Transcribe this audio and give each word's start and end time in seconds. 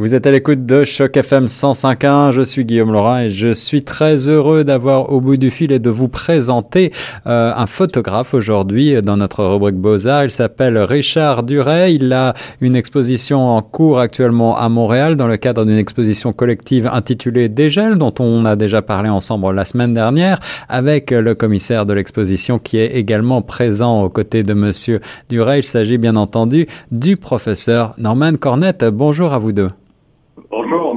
Vous 0.00 0.14
êtes 0.14 0.26
à 0.26 0.30
l'écoute 0.30 0.64
de 0.64 0.82
Choc 0.82 1.14
FM 1.14 1.44
105.1, 1.44 2.30
je 2.30 2.40
suis 2.40 2.64
Guillaume 2.64 2.90
Laurent 2.90 3.18
et 3.18 3.28
je 3.28 3.52
suis 3.52 3.82
très 3.82 4.30
heureux 4.30 4.64
d'avoir 4.64 5.12
au 5.12 5.20
bout 5.20 5.36
du 5.36 5.50
fil 5.50 5.72
et 5.72 5.78
de 5.78 5.90
vous 5.90 6.08
présenter 6.08 6.90
euh, 7.26 7.52
un 7.54 7.66
photographe 7.66 8.32
aujourd'hui 8.32 9.02
dans 9.02 9.18
notre 9.18 9.44
rubrique 9.44 9.74
Beaux-Arts. 9.74 10.24
Il 10.24 10.30
s'appelle 10.30 10.78
Richard 10.78 11.42
Duret, 11.42 11.92
il 11.94 12.10
a 12.14 12.32
une 12.62 12.76
exposition 12.76 13.46
en 13.46 13.60
cours 13.60 14.00
actuellement 14.00 14.56
à 14.56 14.70
Montréal 14.70 15.16
dans 15.16 15.26
le 15.26 15.36
cadre 15.36 15.66
d'une 15.66 15.76
exposition 15.76 16.32
collective 16.32 16.88
intitulée 16.90 17.50
Dégel 17.50 17.98
dont 17.98 18.14
on 18.20 18.46
a 18.46 18.56
déjà 18.56 18.80
parlé 18.80 19.10
ensemble 19.10 19.54
la 19.54 19.66
semaine 19.66 19.92
dernière 19.92 20.40
avec 20.70 21.10
le 21.10 21.34
commissaire 21.34 21.84
de 21.84 21.92
l'exposition 21.92 22.58
qui 22.58 22.78
est 22.78 22.96
également 22.96 23.42
présent 23.42 24.02
aux 24.02 24.08
côtés 24.08 24.44
de 24.44 24.54
monsieur 24.54 25.02
Duret. 25.28 25.58
Il 25.58 25.64
s'agit 25.64 25.98
bien 25.98 26.16
entendu 26.16 26.68
du 26.90 27.18
professeur 27.18 27.92
Norman 27.98 28.36
Cornette. 28.36 28.86
Bonjour 28.86 29.34
à 29.34 29.38
vous 29.38 29.52
deux. 29.52 29.68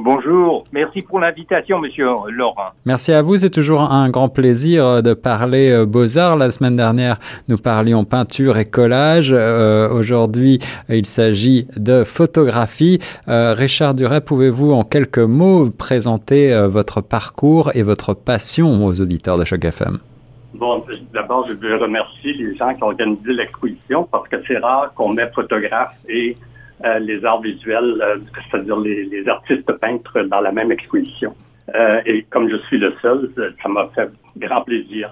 Bonjour. 0.05 0.65
Merci 0.73 1.01
pour 1.01 1.21
l'invitation, 1.21 1.79
monsieur 1.79 2.07
Laurent. 2.29 2.71
Merci 2.85 3.13
à 3.13 3.21
vous. 3.21 3.37
C'est 3.37 3.49
toujours 3.49 3.79
un 3.79 4.09
grand 4.09 4.27
plaisir 4.27 4.85
euh, 4.85 5.01
de 5.01 5.13
parler 5.13 5.71
euh, 5.71 5.85
beaux-arts. 5.85 6.35
La 6.35 6.51
semaine 6.51 6.75
dernière, 6.75 7.19
nous 7.47 7.55
parlions 7.55 8.03
peinture 8.03 8.57
et 8.57 8.65
collage. 8.65 9.31
Euh, 9.31 9.87
aujourd'hui, 9.89 10.59
il 10.89 11.05
s'agit 11.05 11.67
de 11.77 12.03
photographie. 12.03 12.99
Richard 13.27 13.93
Duret, 13.93 14.19
pouvez-vous 14.19 14.71
en 14.71 14.83
quelques 14.83 15.19
mots 15.19 15.69
présenter 15.69 16.53
votre 16.67 16.99
parcours 16.99 17.71
et 17.73 17.81
votre 17.81 18.13
passion 18.13 18.85
aux 18.85 18.99
auditeurs 18.99 19.37
de 19.37 19.45
Choc 19.45 19.63
FM? 19.63 19.99
Bon, 20.53 20.83
d'abord, 21.13 21.47
je 21.47 21.53
veux 21.53 21.77
remercier 21.77 22.33
les 22.33 22.55
gens 22.57 22.73
qui 22.73 22.83
ont 22.83 22.87
organisé 22.87 23.31
l'exposition 23.31 24.03
parce 24.11 24.27
que 24.27 24.35
c'est 24.47 24.57
rare 24.57 24.93
qu'on 24.95 25.13
met 25.13 25.29
photographe 25.33 25.95
et 26.09 26.35
euh, 26.85 26.99
les 26.99 27.23
arts 27.23 27.41
visuels, 27.41 28.01
euh, 28.01 28.17
c'est-à-dire 28.51 28.77
les, 28.77 29.27
artistes 29.27 29.71
peintres 29.73 30.23
dans 30.23 30.41
la 30.41 30.51
même 30.51 30.71
exposition. 30.71 31.33
Euh, 31.73 32.01
et 32.05 32.23
comme 32.23 32.49
je 32.49 32.57
suis 32.67 32.77
le 32.77 32.93
seul, 33.01 33.29
ça 33.61 33.69
m'a 33.69 33.87
fait 33.95 34.09
grand 34.37 34.61
plaisir. 34.63 35.09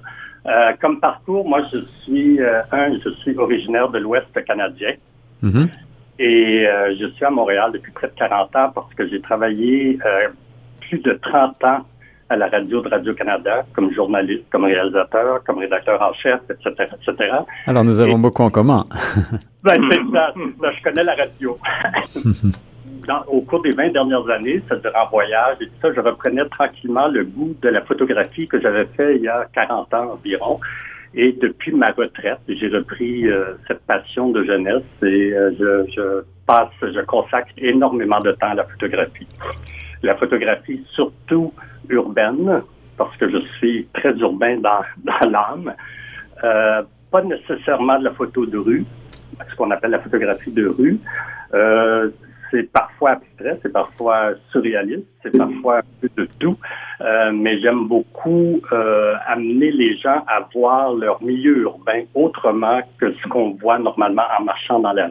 comme 0.81 0.99
parcours, 0.99 1.47
moi, 1.47 1.61
je 1.71 1.79
suis 2.03 2.39
un, 2.41 2.99
je 3.03 3.09
suis 3.21 3.37
originaire 3.37 3.89
de 3.89 3.99
l'Ouest 3.99 4.33
canadien. 4.45 4.93
Mm-hmm. 5.43 5.67
Et 6.19 6.67
je 6.99 7.05
suis 7.15 7.25
à 7.25 7.29
Montréal 7.29 7.71
depuis 7.71 7.91
près 7.93 8.07
de 8.07 8.13
40 8.13 8.55
ans 8.55 8.71
parce 8.75 8.93
que 8.93 9.07
j'ai 9.07 9.21
travaillé 9.21 9.97
plus 10.81 10.99
de 10.99 11.13
30 11.13 11.63
ans 11.63 11.81
à 12.31 12.37
la 12.37 12.47
radio 12.47 12.81
de 12.81 12.87
Radio-Canada 12.87 13.65
comme 13.75 13.93
journaliste, 13.93 14.45
comme 14.51 14.63
réalisateur, 14.63 15.43
comme 15.43 15.59
rédacteur 15.59 16.01
en 16.01 16.13
chef, 16.13 16.39
etc., 16.49 16.87
etc. 16.95 17.29
Alors, 17.67 17.83
nous 17.83 17.99
avons 17.99 18.17
beaucoup 18.17 18.43
en 18.43 18.49
commun. 18.49 18.85
ben, 19.63 19.75
c'est 19.91 19.99
ça, 20.13 20.33
Je 20.35 20.83
connais 20.83 21.03
la 21.03 21.15
radio. 21.15 21.57
au 23.27 23.41
cours 23.41 23.61
des 23.63 23.71
20 23.71 23.89
dernières 23.89 24.29
années, 24.29 24.61
c'est-à-dire 24.67 24.93
en 24.95 25.09
voyage 25.09 25.57
et 25.59 25.65
tout 25.65 25.73
ça, 25.81 25.89
je 25.93 25.99
reprenais 25.99 26.45
tranquillement 26.45 27.07
le 27.09 27.25
goût 27.25 27.53
de 27.61 27.67
la 27.67 27.81
photographie 27.81 28.47
que 28.47 28.61
j'avais 28.61 28.85
fait 28.95 29.17
il 29.17 29.23
y 29.23 29.27
a 29.27 29.45
40 29.53 29.93
ans 29.93 30.13
environ. 30.13 30.59
Et 31.13 31.33
depuis 31.33 31.73
ma 31.73 31.87
retraite, 31.87 32.39
j'ai 32.47 32.69
repris 32.69 33.27
euh, 33.27 33.55
cette 33.67 33.81
passion 33.85 34.29
de 34.29 34.45
jeunesse 34.45 34.83
et 35.03 35.33
euh, 35.33 35.51
je, 35.59 35.91
je 35.91 36.23
passe, 36.47 36.69
je 36.81 37.01
consacre 37.01 37.51
énormément 37.57 38.21
de 38.21 38.31
temps 38.31 38.51
à 38.51 38.55
la 38.55 38.63
photographie. 38.63 39.27
La 40.03 40.15
photographie, 40.15 40.83
surtout 40.93 41.53
urbaine, 41.89 42.63
parce 42.97 43.15
que 43.17 43.29
je 43.29 43.37
suis 43.57 43.87
très 43.93 44.13
urbain 44.17 44.57
dans, 44.57 44.81
dans 45.03 45.29
l'âme. 45.29 45.73
Euh, 46.43 46.83
pas 47.11 47.21
nécessairement 47.23 47.99
de 47.99 48.05
la 48.05 48.11
photo 48.13 48.45
de 48.45 48.57
rue, 48.57 48.85
ce 49.49 49.55
qu'on 49.55 49.71
appelle 49.71 49.91
la 49.91 49.99
photographie 49.99 50.51
de 50.51 50.67
rue. 50.67 50.99
Euh, 51.53 52.09
c'est 52.51 52.71
parfois 52.71 53.11
abstrait, 53.11 53.59
c'est 53.61 53.71
parfois 53.71 54.31
surréaliste, 54.51 55.07
c'est 55.23 55.35
parfois 55.35 55.77
un 55.77 55.81
peu 56.01 56.09
de 56.17 56.27
tout, 56.37 56.57
euh, 56.99 57.31
mais 57.33 57.59
j'aime 57.61 57.87
beaucoup 57.87 58.61
euh, 58.71 59.15
amener 59.25 59.71
les 59.71 59.97
gens 59.97 60.23
à 60.27 60.47
voir 60.53 60.93
leur 60.93 61.23
milieu 61.23 61.59
urbain 61.59 62.03
autrement 62.13 62.81
que 62.99 63.13
ce 63.13 63.27
qu'on 63.29 63.51
voit 63.51 63.79
normalement 63.79 64.23
en 64.37 64.43
marchant 64.43 64.79
dans 64.79 64.91
la. 64.91 65.09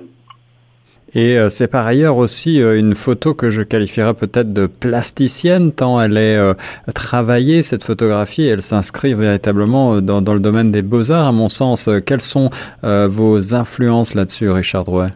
Et 1.15 1.37
euh, 1.37 1.49
c'est 1.49 1.69
par 1.69 1.87
ailleurs 1.87 2.17
aussi 2.17 2.63
euh, 2.63 2.79
une 2.79 2.95
photo 2.95 3.35
que 3.35 3.51
je 3.51 3.63
qualifierais 3.63 4.15
peut-être 4.15 4.53
de 4.53 4.67
plasticienne, 4.67 5.73
tant 5.73 6.01
elle 6.01 6.17
est 6.17 6.37
euh, 6.37 6.55
travaillée, 6.95 7.63
cette 7.63 7.83
photographie, 7.83 8.47
elle 8.47 8.63
s'inscrit 8.63 9.15
véritablement 9.15 10.01
dans, 10.01 10.23
dans, 10.23 10.35
le 10.35 10.41
domaine 10.41 10.71
des 10.71 10.83
beaux-arts, 10.83 11.27
à 11.27 11.33
mon 11.33 11.49
sens. 11.49 11.91
Quelles 12.07 12.21
sont 12.21 12.51
vos 12.83 13.55
influences 13.55 14.15
là-dessus, 14.15 14.51
Richard 14.51 14.85
Drouet? 14.85 15.09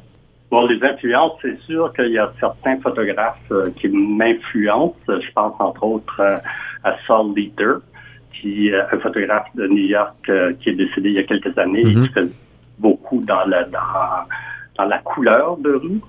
Bon, 0.51 0.67
les 0.67 0.83
influences, 0.83 1.33
c'est 1.43 1.59
sûr 1.63 1.93
qu'il 1.95 2.11
y 2.11 2.19
a 2.19 2.33
certains 2.41 2.79
photographes 2.81 3.53
qui 3.81 3.89
m'influencent. 3.89 4.95
Je 5.09 5.33
pense 5.35 5.55
entre 5.59 5.85
autres 5.85 6.21
à 6.83 6.97
Saul 7.07 7.35
Leiter, 7.37 7.75
qui 8.33 8.69
est 8.69 8.81
un 8.81 8.99
photographe 9.01 9.49
de 9.55 9.67
New 9.67 9.87
York 9.87 10.31
qui 10.61 10.71
est 10.71 10.75
décédé 10.75 11.11
il 11.11 11.15
y 11.15 11.19
a 11.19 11.25
quelques 11.25 11.57
années 11.59 11.81
et 11.81 11.85
mm-hmm. 11.85 12.07
qui 12.07 12.13
fait 12.13 12.29
beaucoup 12.79 13.23
dans, 13.25 13.45
la, 13.47 13.65
dans 13.65 13.79
dans 14.77 14.85
la 14.85 14.99
couleur 14.99 15.57
de 15.59 15.73
rue, 15.73 16.01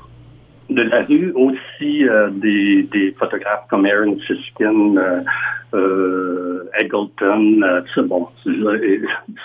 de 0.69 0.81
la 0.81 1.03
rue, 1.03 1.31
aussi 1.33 2.07
euh, 2.07 2.29
des, 2.31 2.83
des, 2.91 3.11
photographes 3.19 3.67
comme 3.69 3.85
Aaron 3.85 4.17
Siskin, 4.25 4.97
euh, 4.97 5.21
euh, 5.75 6.69
Eggleton, 6.79 7.61
euh, 7.63 7.81
bon, 8.03 8.27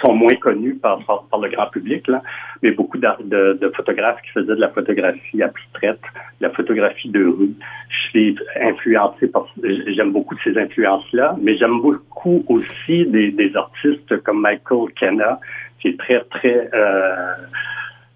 sont 0.02 0.14
moins 0.14 0.34
connus 0.36 0.76
par, 0.76 1.00
par, 1.04 1.40
le 1.40 1.50
grand 1.50 1.66
public, 1.66 2.06
là, 2.08 2.22
mais 2.62 2.70
beaucoup 2.70 2.96
de, 2.96 3.52
de, 3.52 3.68
photographes 3.76 4.20
qui 4.22 4.30
faisaient 4.30 4.54
de 4.54 4.60
la 4.60 4.70
photographie 4.70 5.42
abstraite, 5.42 6.00
de 6.40 6.46
la 6.46 6.50
photographie 6.50 7.10
de 7.10 7.24
rue. 7.24 7.54
Je 7.88 8.08
suis 8.08 8.36
influencé 8.62 9.28
par, 9.28 9.46
j'aime 9.62 10.12
beaucoup 10.12 10.36
ces 10.42 10.56
influences-là, 10.56 11.36
mais 11.42 11.58
j'aime 11.58 11.80
beaucoup 11.80 12.44
aussi 12.48 13.06
des, 13.06 13.30
des 13.30 13.54
artistes 13.56 14.22
comme 14.22 14.40
Michael 14.40 14.92
Kenna, 14.98 15.38
qui 15.80 15.88
est 15.88 15.98
très, 15.98 16.20
très 16.30 16.70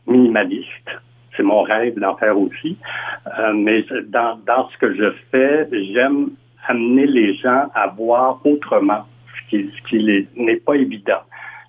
minimaliste. 0.06 0.90
C'est 1.36 1.42
mon 1.42 1.62
rêve 1.62 1.98
d'en 1.98 2.16
faire 2.16 2.38
aussi. 2.38 2.76
Euh, 3.38 3.52
mais 3.54 3.84
dans, 4.08 4.38
dans 4.46 4.68
ce 4.70 4.78
que 4.78 4.94
je 4.94 5.12
fais, 5.30 5.68
j'aime 5.92 6.30
amener 6.68 7.06
les 7.06 7.34
gens 7.34 7.66
à 7.74 7.88
voir 7.88 8.40
autrement, 8.44 9.04
ce 9.36 9.50
qui, 9.50 9.70
ce 9.70 9.88
qui 9.88 10.28
n'est 10.36 10.56
pas 10.56 10.74
évident. 10.74 11.20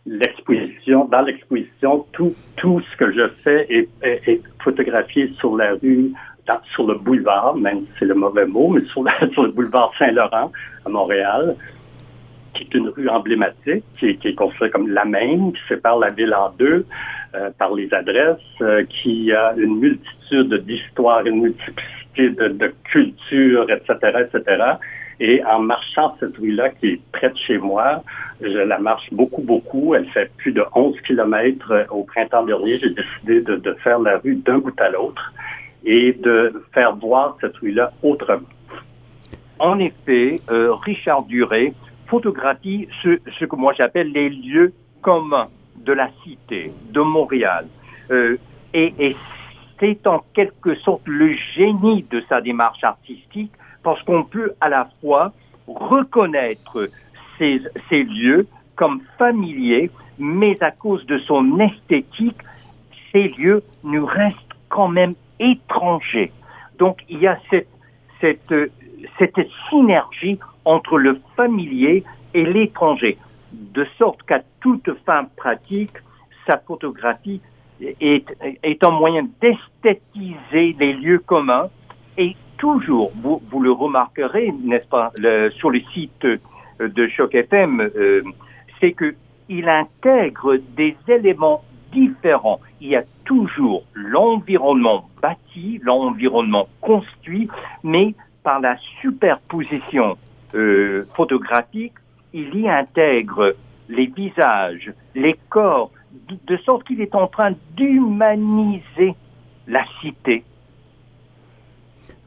L'exposition, 0.06 1.06
dans 1.06 1.22
l'exposition, 1.22 2.06
tout, 2.14 2.36
tout 2.58 2.80
ce 2.92 2.98
que 2.98 3.12
je 3.12 3.28
fais 3.44 3.66
est, 3.70 3.90
est, 4.04 4.42
photographié 4.64 5.32
sur 5.40 5.58
la 5.58 5.74
rue, 5.74 6.12
sur 6.76 6.86
le 6.86 6.96
boulevard, 6.96 7.56
même 7.56 7.82
si 7.82 7.88
c'est 8.00 8.06
le 8.06 8.14
mauvais 8.14 8.46
mot, 8.46 8.70
mais 8.70 8.86
sur, 8.86 9.04
sur 9.34 9.44
le 9.44 9.50
boulevard 9.50 9.92
Saint-Laurent 9.98 10.52
à 10.86 10.90
Montréal 10.90 11.56
qui 12.56 12.64
est 12.64 12.74
une 12.74 12.90
rue 12.90 13.10
emblématique, 13.10 13.84
qui 14.00 14.08
est, 14.08 14.16
qui 14.16 14.30
est 14.30 14.36
construite 14.36 14.72
comme 14.72 14.90
la 14.90 15.06
même, 15.06 15.52
qui 15.54 15.60
sépare 15.68 16.00
la 16.00 16.10
ville 16.10 16.34
en 16.34 16.50
deux 16.52 16.86
euh, 17.36 17.50
par 17.60 17.74
les 17.74 17.94
adresses, 17.94 18.38
euh, 18.62 18.84
qui 18.86 19.32
a 19.32 19.54
une 19.58 19.80
multitude 19.80 20.54
d'histoires, 20.66 21.26
une 21.26 21.42
multiplicité 21.42 22.30
de, 22.30 22.48
de 22.48 22.74
cultures, 22.86 23.70
etc., 23.70 24.26
etc. 24.26 24.64
Et 25.20 25.44
en 25.46 25.60
marchant 25.60 26.16
cette 26.20 26.38
rue-là, 26.38 26.70
qui 26.70 26.88
est 26.88 27.02
près 27.12 27.30
de 27.30 27.38
chez 27.38 27.58
moi, 27.58 28.04
je 28.42 28.48
la 28.48 28.80
marche 28.80 29.08
beaucoup, 29.12 29.42
beaucoup. 29.42 29.96
Elle 29.96 30.08
fait 30.08 30.32
plus 30.38 30.52
de 30.52 30.64
11 30.74 31.00
kilomètres. 31.02 31.72
Euh, 31.72 31.84
au 31.90 32.04
printemps 32.04 32.44
dernier, 32.44 32.80
j'ai 32.80 32.90
décidé 32.90 33.42
de, 33.42 33.58
de 33.58 33.74
faire 33.84 34.00
la 34.00 34.18
rue 34.18 34.36
d'un 34.36 34.60
bout 34.60 34.80
à 34.80 34.90
l'autre 34.90 35.34
et 35.86 36.14
de 36.14 36.54
faire 36.74 36.96
voir 36.96 37.38
cette 37.42 37.56
rue-là 37.58 37.92
autrement. 38.02 38.48
En 39.60 39.80
effet, 39.80 40.42
Richard 40.50 41.24
Duret 41.24 41.74
photographie 42.08 42.88
ce, 43.04 43.20
ce 43.40 43.46
que 43.46 43.56
moi 43.56 43.74
j'appelle 43.78 44.12
les 44.12 44.30
lieux 44.30 44.74
communs 45.02 45.50
de 45.78 45.94
la 45.94 46.10
cité, 46.24 46.72
de 46.90 47.02
Montréal. 47.02 47.68
Euh, 48.12 48.38
et, 48.74 48.94
et 49.00 49.16
c'est 49.80 50.06
en 50.08 50.24
quelque 50.34 50.76
sorte 50.76 51.02
le 51.06 51.34
génie 51.56 52.06
de 52.10 52.24
sa 52.30 52.42
démarche 52.42 52.84
artistique 52.84 53.52
parce 53.84 54.02
qu'on 54.04 54.24
peut 54.24 54.54
à 54.62 54.70
la 54.70 54.90
fois 55.02 55.34
reconnaître 55.68 56.90
ces, 57.38 57.62
ces 57.90 58.04
lieux 58.04 58.48
comme 58.76 59.02
familiers, 59.18 59.90
mais 60.18 60.62
à 60.62 60.72
cause 60.72 61.06
de 61.06 61.18
son 61.20 61.60
esthétique, 61.60 62.38
ces 63.12 63.30
lieux 63.30 63.64
nous 63.84 64.06
restent 64.06 64.38
quand 64.70 64.88
même 64.88 65.16
étrangers. 65.40 66.32
Donc 66.78 67.00
il 67.10 67.20
y 67.20 67.28
a 67.28 67.38
cette, 67.50 67.68
cette, 68.22 68.54
cette 69.18 69.48
synergie 69.70 70.40
entre 70.66 70.98
le 70.98 71.20
familier 71.36 72.04
et 72.34 72.46
l'étranger, 72.46 73.18
de 73.52 73.86
sorte 73.98 74.24
qu'à 74.24 74.42
toute 74.60 74.90
fin 75.06 75.26
pratique, 75.38 75.98
sa 76.46 76.58
photographie 76.58 77.42
est, 77.82 78.26
est 78.64 78.84
un 78.84 78.92
moyen 78.92 79.28
d'esthétiser 79.42 80.76
les 80.80 80.94
lieux 80.94 81.20
communs 81.20 81.70
et 82.18 82.36
toujours, 82.58 83.12
vous, 83.16 83.42
vous 83.50 83.62
le 83.62 83.72
remarquerez, 83.72 84.54
n'est-ce 84.64 84.88
pas, 84.88 85.12
sur 85.52 85.70
le 85.70 85.82
site 85.94 86.26
de 86.80 87.08
Choc 87.08 87.36
FM, 87.36 87.82
euh, 87.82 88.22
c'est 88.80 88.92
que 88.92 89.16
il 89.48 89.70
intègre 89.70 90.58
des 90.76 90.96
éléments 91.08 91.64
différents. 91.92 92.60
Il 92.82 92.90
y 92.90 92.96
a 92.96 93.04
toujours 93.26 93.84
l'environnement 93.94 95.06
bâti, 95.22 95.80
l'environnement 95.84 96.68
construit, 96.82 97.48
mais 97.84 98.16
par 98.44 98.60
la 98.60 98.76
superposition 99.02 100.18
euh, 100.54 101.06
photographique, 101.16 101.94
il 102.34 102.56
y 102.56 102.70
intègre 102.70 103.56
les 103.90 104.08
visages, 104.08 104.92
les 105.16 105.36
corps, 105.50 105.92
de 106.30 106.58
sorte 106.58 106.86
qu'il 106.86 107.02
est 107.02 107.16
en 107.16 107.28
train 107.28 107.52
d'humaniser 107.76 109.16
la 109.68 109.84
cité. 110.02 110.44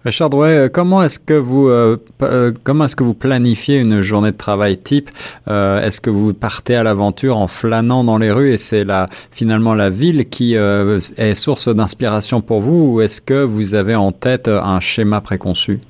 Richard 0.05 0.31
Drouet, 0.31 0.57
euh, 0.57 0.69
comment 0.69 1.03
est-ce 1.03 1.19
que 1.19 1.35
vous 1.35 1.69
euh, 1.69 1.97
comment 2.63 2.85
est-ce 2.85 2.97
que 2.97 3.05
vous 3.05 3.15
planifiez 3.15 3.81
une 3.81 4.01
journée 4.01 4.31
de 4.31 4.37
travail 4.37 4.79
type 4.79 5.11
Est-ce 5.47 6.01
que 6.01 6.11
vous 6.11 6.33
partez 6.33 6.77
à 6.77 6.83
l'aventure 6.83 7.37
en 7.37 7.49
flânant 7.49 8.05
dans 8.05 8.19
les 8.19 8.31
rues 8.31 8.53
et 8.53 8.59
c'est 8.59 8.85
la 8.85 9.07
finalement 9.31 9.75
la 9.75 9.91
ville 9.91 10.29
qui 10.29 10.55
est 10.55 11.35
source 11.35 11.69
d'inspiration 11.69 12.41
pour 12.41 12.61
vous 12.61 12.95
ou 12.95 13.01
est-ce 13.01 13.21
que 13.21 13.43
vous 13.43 13.75
avez 13.75 13.97
en 13.97 14.13
tête 14.13 14.49
un 14.49 14.81
schéma 14.81 15.21
préconçu? 15.21 15.81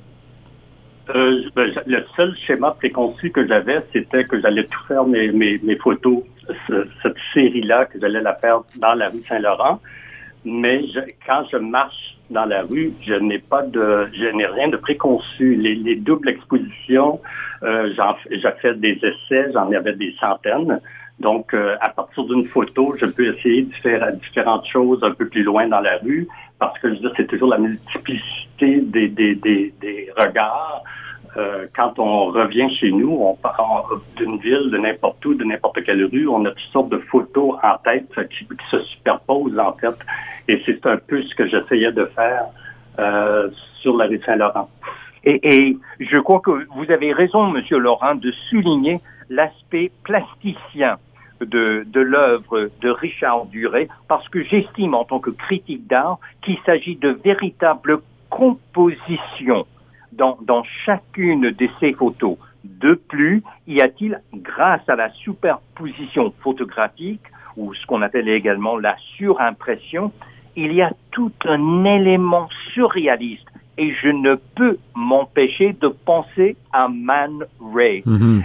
Ben, 1.13 1.73
le 1.85 2.05
seul 2.15 2.35
schéma 2.45 2.71
préconçu 2.71 3.31
que 3.31 3.45
j'avais, 3.47 3.81
c'était 3.91 4.25
que 4.25 4.39
j'allais 4.39 4.65
tout 4.65 4.83
faire 4.87 5.05
mes 5.05 5.77
photos, 5.81 6.23
cette 7.03 7.17
série-là, 7.33 7.85
que 7.85 7.99
j'allais 7.99 8.21
la 8.21 8.35
faire 8.35 8.61
dans 8.77 8.93
la 8.93 9.09
rue 9.09 9.23
Saint-Laurent. 9.27 9.79
Mais 10.45 10.83
quand 11.25 11.43
je 11.51 11.57
marche 11.57 12.17
dans 12.29 12.45
la 12.45 12.61
rue, 12.61 12.93
je 13.05 13.13
n'ai 13.15 13.39
pas 13.39 13.63
de, 13.63 14.07
je 14.13 14.35
n'ai 14.35 14.45
rien 14.45 14.69
de 14.69 14.77
préconçu. 14.77 15.55
Les, 15.55 15.75
les 15.75 15.95
doubles 15.95 16.29
expositions, 16.29 17.19
euh, 17.63 17.91
j'ai 18.31 18.51
fait 18.61 18.79
des 18.79 18.99
essais, 19.03 19.51
j'en 19.53 19.71
avais 19.71 19.93
des 19.93 20.15
centaines. 20.19 20.79
Donc, 21.19 21.53
euh, 21.53 21.75
à 21.81 21.89
partir 21.89 22.23
d'une 22.25 22.47
photo, 22.47 22.95
je 22.99 23.05
peux 23.05 23.35
essayer 23.35 23.63
de 23.63 23.73
faire 23.83 24.13
différentes 24.13 24.65
choses 24.67 25.03
un 25.03 25.11
peu 25.11 25.27
plus 25.27 25.43
loin 25.43 25.67
dans 25.67 25.81
la 25.81 25.97
rue, 25.97 26.27
parce 26.59 26.77
que 26.79 26.93
je 26.93 26.99
c'est 27.15 27.27
toujours 27.27 27.49
la 27.49 27.57
multiplicité 27.57 28.81
des, 28.81 29.07
des, 29.07 29.35
des, 29.35 29.73
des 29.79 30.09
regards. 30.17 30.83
Euh, 31.37 31.67
quand 31.75 31.99
on 31.99 32.25
revient 32.25 32.69
chez 32.79 32.91
nous, 32.91 33.11
on 33.11 33.35
part 33.35 33.89
d'une 34.17 34.37
ville, 34.39 34.69
de 34.71 34.77
n'importe 34.77 35.23
où, 35.25 35.35
de 35.35 35.43
n'importe 35.43 35.83
quelle 35.83 36.03
rue, 36.05 36.27
on 36.27 36.43
a 36.45 36.49
toutes 36.49 36.71
sortes 36.73 36.89
de 36.89 36.97
photos 36.97 37.55
en 37.63 37.77
tête 37.77 38.09
qui, 38.29 38.45
qui 38.45 38.69
se 38.71 38.81
superposent 38.83 39.57
en 39.59 39.73
fait. 39.73 39.95
Et 40.47 40.61
c'est 40.65 40.85
un 40.85 40.97
peu 40.97 41.21
ce 41.21 41.35
que 41.35 41.47
j'essayais 41.47 41.91
de 41.91 42.05
faire 42.07 42.45
euh, 42.97 43.49
sur 43.81 43.95
la 43.95 44.07
rue 44.07 44.19
Saint-Laurent. 44.25 44.69
Et, 45.23 45.39
et, 45.43 45.77
je 45.99 46.17
crois 46.17 46.39
que 46.39 46.51
vous 46.75 46.91
avez 46.91 47.13
raison, 47.13 47.47
Monsieur 47.47 47.77
Laurent, 47.77 48.15
de 48.15 48.31
souligner 48.49 48.99
l'aspect 49.29 49.91
plasticien 50.03 50.97
de, 51.41 51.85
de 51.85 51.99
l'œuvre 52.01 52.69
de 52.81 52.89
Richard 52.89 53.45
Duret, 53.45 53.87
parce 54.07 54.27
que 54.29 54.43
j'estime 54.43 54.93
en 54.93 55.05
tant 55.05 55.19
que 55.19 55.29
critique 55.29 55.87
d'art 55.87 56.19
qu'il 56.41 56.57
s'agit 56.65 56.95
de 56.95 57.09
véritables 57.09 57.99
compositions 58.29 59.65
dans, 60.11 60.37
dans 60.41 60.63
chacune 60.85 61.51
de 61.51 61.69
ces 61.79 61.93
photos. 61.93 62.37
De 62.63 62.93
plus, 62.93 63.41
y 63.67 63.81
a-t-il, 63.81 64.21
grâce 64.33 64.87
à 64.87 64.95
la 64.95 65.09
superposition 65.11 66.33
photographique, 66.41 67.21
ou 67.57 67.73
ce 67.73 67.85
qu'on 67.85 68.01
appelle 68.01 68.27
également 68.29 68.77
la 68.77 68.95
surimpression, 69.17 70.11
il 70.55 70.73
y 70.73 70.81
a 70.81 70.91
tout 71.11 71.31
un 71.45 71.85
élément 71.85 72.47
surréaliste 72.73 73.47
et 73.77 73.93
je 74.03 74.09
ne 74.09 74.35
peux 74.55 74.77
m'empêcher 74.93 75.73
de 75.73 75.87
penser 75.87 76.57
à 76.73 76.89
Man 76.89 77.45
Ray. 77.73 78.03
Mhm. 78.05 78.43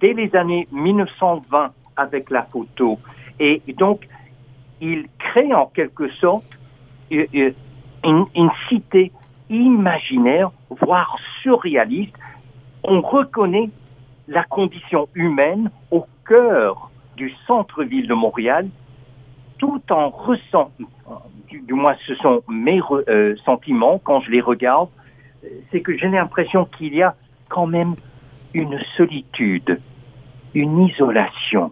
Dès 0.00 0.12
les 0.12 0.34
années 0.34 0.66
1920, 0.72 1.70
avec 1.96 2.30
la 2.30 2.42
photo. 2.44 2.98
Et 3.40 3.60
donc, 3.76 4.06
il 4.82 5.06
crée 5.18 5.54
en 5.54 5.66
quelque 5.66 6.10
sorte 6.14 6.44
euh, 7.12 7.26
euh, 7.34 7.52
une, 8.04 8.50
cité 8.68 9.12
imaginaire, 9.48 10.50
voire 10.70 11.16
surréaliste. 11.40 12.14
On 12.82 13.00
reconnaît 13.00 13.70
la 14.26 14.42
condition 14.42 15.08
humaine 15.14 15.70
au 15.90 16.06
cœur 16.26 16.90
du 17.16 17.32
centre-ville 17.46 18.08
de 18.08 18.14
Montréal, 18.14 18.68
tout 19.58 19.82
en 19.90 20.08
ressentant, 20.08 20.72
du, 21.48 21.74
moins 21.74 21.94
ce 22.06 22.14
sont 22.16 22.42
mes 22.48 22.80
euh, 23.08 23.36
sentiments 23.44 24.00
quand 24.02 24.20
je 24.22 24.30
les 24.30 24.40
regarde, 24.40 24.88
c'est 25.70 25.80
que 25.80 25.96
j'ai 25.96 26.08
l'impression 26.08 26.64
qu'il 26.64 26.94
y 26.94 27.02
a 27.02 27.14
quand 27.48 27.66
même 27.66 27.94
une 28.54 28.80
solitude, 28.96 29.80
une 30.54 30.86
isolation, 30.86 31.70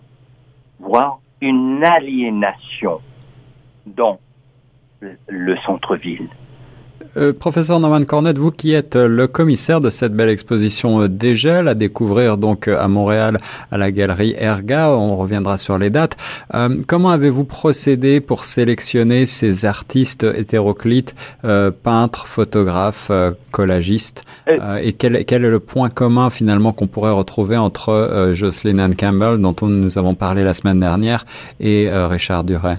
voire 0.80 1.20
une 1.40 1.84
aliénation 1.84 3.00
dans 3.86 4.18
le 5.28 5.56
centre-ville. 5.58 6.28
Euh, 7.16 7.32
professeur 7.32 7.80
Norman 7.80 8.04
Cornette, 8.04 8.38
vous 8.38 8.52
qui 8.52 8.72
êtes 8.72 8.94
euh, 8.94 9.08
le 9.08 9.26
commissaire 9.26 9.80
de 9.80 9.90
cette 9.90 10.14
belle 10.14 10.28
exposition 10.28 11.02
euh, 11.02 11.08
Dégel 11.08 11.66
à 11.66 11.74
découvrir 11.74 12.36
donc 12.36 12.68
à 12.68 12.86
Montréal 12.86 13.36
à 13.72 13.78
la 13.78 13.90
galerie 13.90 14.34
Erga, 14.38 14.90
on 14.90 15.16
reviendra 15.16 15.58
sur 15.58 15.78
les 15.78 15.90
dates. 15.90 16.16
comment 16.86 17.10
avez-vous 17.10 17.44
procédé 17.44 18.20
pour 18.20 18.44
sélectionner 18.44 19.26
ces 19.26 19.64
artistes 19.64 20.24
hétéroclites, 20.24 21.14
peintres, 21.82 22.26
photographes, 22.26 23.10
collagistes 23.50 24.24
Et 24.82 24.92
quel, 24.92 25.24
quel, 25.24 25.44
est 25.44 25.50
le 25.50 25.60
point 25.60 25.90
commun 25.90 26.30
finalement 26.30 26.72
qu'on 26.72 26.86
pourrait 26.86 27.12
retrouver 27.12 27.56
entre 27.56 28.32
Jocelyn 28.34 28.78
Ann 28.78 28.94
Campbell, 28.94 29.38
dont 29.38 29.54
nous 29.62 29.98
avons 29.98 30.14
parlé 30.14 30.42
la 30.42 30.54
semaine 30.54 30.80
dernière, 30.80 31.24
et 31.60 31.88
Richard 31.90 32.44
Duret? 32.44 32.76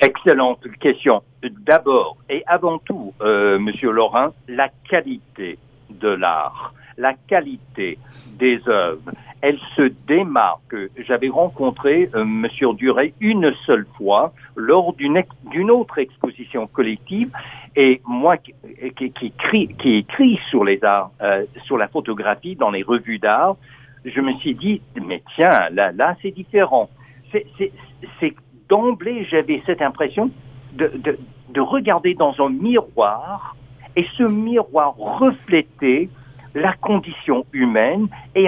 Excellente 0.00 0.66
question. 0.80 1.22
D'abord 1.42 2.16
et 2.30 2.42
avant 2.46 2.78
tout, 2.78 3.12
euh, 3.20 3.58
Monsieur 3.58 3.90
Laurent, 3.90 4.30
la 4.48 4.70
qualité 4.88 5.58
de 5.90 6.08
l'art, 6.08 6.72
la 6.96 7.12
qualité 7.28 7.98
des 8.38 8.66
œuvres, 8.66 9.10
elle 9.42 9.58
se 9.76 9.92
démarque. 10.06 10.74
J'avais 11.06 11.28
rencontré 11.28 12.08
euh, 12.14 12.24
Monsieur 12.24 12.72
Duret 12.72 13.12
une 13.20 13.52
seule 13.66 13.86
fois 13.98 14.32
lors 14.56 14.94
d'une 14.94 15.22
d'une 15.50 15.70
autre 15.70 15.98
exposition 15.98 16.66
collective 16.66 17.30
et 17.76 18.00
moi 18.06 18.38
qui, 18.38 18.54
qui, 18.96 19.04
écrit, 19.26 19.68
qui 19.82 19.96
écrit 19.96 20.40
sur 20.48 20.64
les 20.64 20.82
arts, 20.82 21.10
euh, 21.20 21.44
sur 21.66 21.76
la 21.76 21.88
photographie 21.88 22.56
dans 22.56 22.70
les 22.70 22.82
revues 22.82 23.18
d'art, 23.18 23.56
je 24.06 24.20
me 24.22 24.32
suis 24.38 24.54
dit 24.54 24.80
mais 24.94 25.22
tiens 25.36 25.68
là 25.72 25.92
là 25.92 26.16
c'est 26.22 26.30
différent. 26.30 26.88
C'est 27.32 28.34
d'emblée, 28.70 29.26
j'avais 29.30 29.62
cette 29.66 29.82
impression 29.82 30.30
de, 30.72 30.90
de, 30.94 31.18
de, 31.50 31.60
regarder 31.60 32.14
dans 32.14 32.34
un 32.38 32.48
miroir 32.48 33.56
et 33.96 34.06
ce 34.16 34.22
miroir 34.22 34.94
reflétait 34.96 36.08
la 36.54 36.72
condition 36.74 37.44
humaine 37.52 38.08
et 38.34 38.46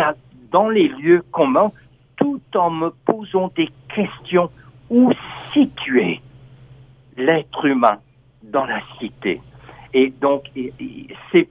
dans 0.51 0.69
les 0.69 0.89
lieux 0.89 1.23
communs 1.33 1.73
tout 2.17 2.41
en 2.55 2.71
me 2.71 2.91
posant 3.05 3.53
des 3.57 3.69
questions 3.95 4.49
où 4.89 5.11
situer 5.53 6.21
l'être 7.17 7.65
humain 7.65 7.99
dans 8.45 8.65
la 8.65 8.81
cité. 8.99 9.41
Et 9.93 10.13
donc, 10.21 10.45
c'est 11.33 11.49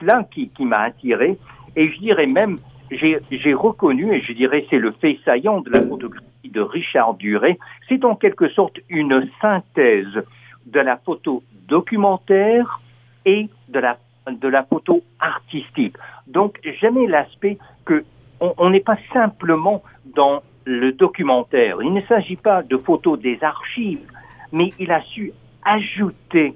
cela 0.00 0.24
qui, 0.32 0.48
qui 0.48 0.64
m'a 0.64 0.80
attiré. 0.80 1.38
Et 1.76 1.90
je 1.90 1.98
dirais 1.98 2.26
même, 2.26 2.56
j'ai 2.90 3.54
reconnu, 3.54 4.14
et 4.14 4.20
je 4.20 4.32
dirais 4.32 4.64
c'est 4.70 4.78
le 4.78 4.92
fait 4.92 5.18
saillant 5.24 5.60
de 5.60 5.70
la 5.70 5.82
photographie 5.82 6.31
de 6.44 6.60
Richard 6.60 7.14
Duret, 7.14 7.58
c'est 7.88 8.04
en 8.04 8.16
quelque 8.16 8.48
sorte 8.48 8.78
une 8.88 9.28
synthèse 9.40 10.22
de 10.66 10.80
la 10.80 10.96
photo 10.96 11.42
documentaire 11.68 12.80
et 13.24 13.48
de 13.68 13.78
la, 13.78 13.98
de 14.30 14.48
la 14.48 14.62
photo 14.62 15.02
artistique. 15.20 15.96
Donc 16.26 16.58
j'aimais 16.80 17.06
l'aspect 17.06 17.58
que 17.84 18.04
on 18.40 18.70
n'est 18.70 18.80
pas 18.80 18.98
simplement 19.12 19.84
dans 20.16 20.42
le 20.64 20.92
documentaire. 20.92 21.80
Il 21.82 21.92
ne 21.92 22.00
s'agit 22.00 22.36
pas 22.36 22.62
de 22.62 22.76
photos 22.76 23.20
des 23.20 23.38
archives, 23.42 24.04
mais 24.52 24.72
il 24.78 24.90
a 24.90 25.00
su 25.02 25.32
ajouter 25.64 26.54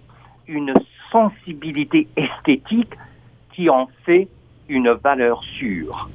une 0.48 0.74
sensibilité 1.12 2.08
esthétique 2.16 2.92
qui 3.52 3.70
en 3.70 3.88
fait 4.04 4.28
une 4.68 4.90
valeur 4.90 5.42
sûre. 5.58 6.08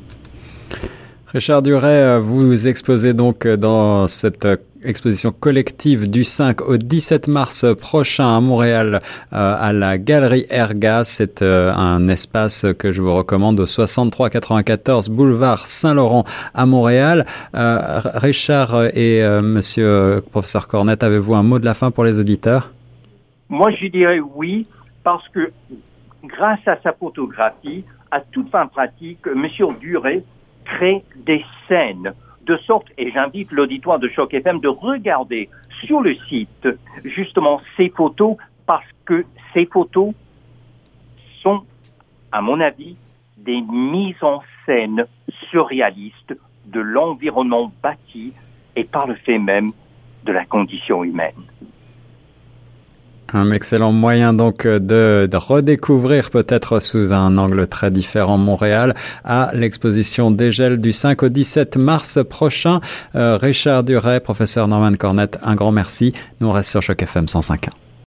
Richard 1.33 1.61
Duret, 1.61 1.88
euh, 1.88 2.19
vous 2.19 2.67
exposez 2.67 3.13
donc 3.13 3.45
euh, 3.45 3.55
dans 3.55 4.05
cette 4.07 4.43
euh, 4.43 4.57
exposition 4.83 5.31
collective 5.31 6.11
du 6.11 6.25
5 6.25 6.59
au 6.59 6.75
17 6.75 7.29
mars 7.29 7.65
prochain 7.79 8.35
à 8.35 8.41
Montréal 8.41 9.00
à 9.31 9.71
la 9.71 9.97
Galerie 9.97 10.45
Erga. 10.50 11.05
C'est 11.05 11.43
un 11.43 12.07
espace 12.07 12.65
que 12.79 12.91
je 12.91 13.00
vous 13.00 13.13
recommande 13.13 13.59
au 13.59 13.67
63 13.67 14.31
94 14.31 15.09
boulevard 15.09 15.67
Saint-Laurent 15.67 16.23
à 16.55 16.65
Montréal. 16.65 17.27
Richard 17.53 18.85
et 18.95 19.21
monsieur 19.43 20.23
professeur 20.31 20.67
Cornette, 20.67 21.03
avez-vous 21.03 21.35
un 21.35 21.43
mot 21.43 21.59
de 21.59 21.65
la 21.65 21.75
fin 21.75 21.91
pour 21.91 22.03
les 22.03 22.19
auditeurs? 22.19 22.73
Moi, 23.50 23.69
je 23.79 23.85
dirais 23.85 24.19
oui 24.19 24.65
parce 25.03 25.29
que 25.29 25.51
grâce 26.23 26.67
à 26.67 26.81
sa 26.81 26.91
photographie, 26.93 27.83
à 28.09 28.21
toute 28.21 28.50
fin 28.50 28.65
pratique, 28.65 29.27
monsieur 29.27 29.67
Duret 29.79 30.23
crée 30.72 31.04
des 31.16 31.44
scènes 31.68 32.13
de 32.46 32.58
sorte, 32.58 32.88
et 32.98 33.12
j'invite 33.12 33.51
l'auditoire 33.51 34.00
de 34.00 34.08
Choc 34.08 34.34
FM 34.34 34.60
de 34.60 34.68
regarder 34.68 35.50
sur 35.86 36.01
le 36.01 36.16
site 36.28 36.68
justement 37.04 37.62
ces 37.78 37.90
photos 37.90 38.36
parce 38.66 38.88
que 39.06 39.25
ces 39.54 39.66
photos 39.66 40.13
sont, 41.42 41.63
à 42.32 42.42
mon 42.42 42.60
avis, 42.60 42.96
des 43.38 43.62
mises 43.62 44.22
en 44.24 44.42
scène 44.66 45.06
surréalistes 45.50 46.36
de 46.66 46.80
l'environnement 46.80 47.72
bâti 47.82 48.34
et 48.75 48.84
par 48.84 49.08
le 49.08 49.16
fait 49.16 49.40
même 49.40 49.72
de 50.24 50.32
la 50.32 50.46
condition 50.46 51.04
humaine. 51.04 51.44
Un 53.33 53.51
excellent 53.51 53.91
moyen 53.91 54.33
donc 54.33 54.67
de, 54.67 55.29
redécouvrir 55.33 56.29
peut-être 56.29 56.79
sous 56.81 57.13
un 57.13 57.38
angle 57.38 57.67
très 57.67 57.91
différent 57.91 58.38
Montréal 58.38 58.93
à 59.23 59.51
l'exposition 59.53 60.31
Dégel 60.31 60.79
du 60.79 60.91
5 60.91 61.23
au 61.23 61.29
17 61.29 61.77
mars 61.77 62.19
prochain. 62.27 62.81
Euh, 63.15 63.38
Richard 63.38 63.83
Duret, 63.83 64.19
professeur 64.19 64.67
Norman 64.67 64.93
Cornette, 64.93 65.39
un 65.43 65.55
grand 65.55 65.71
merci. 65.71 66.13
Nous 66.39 66.47
on 66.47 66.51
reste 66.51 66.71
sur 66.71 66.81
Choc 66.81 67.01
FM 67.01 67.25
105.1. 67.25 67.90